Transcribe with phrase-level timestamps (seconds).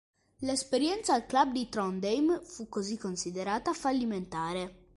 [0.39, 4.87] L'esperienza al club di Trondheim fu così considerata fallimentare.